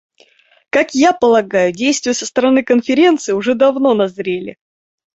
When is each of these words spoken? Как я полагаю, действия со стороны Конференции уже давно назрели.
Как 0.71 0.95
я 0.95 1.13
полагаю, 1.13 1.71
действия 1.71 2.15
со 2.15 2.25
стороны 2.25 2.63
Конференции 2.63 3.33
уже 3.33 3.53
давно 3.53 3.93
назрели. 3.93 4.57